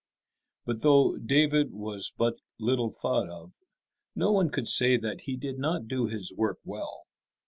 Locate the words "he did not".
5.25-5.87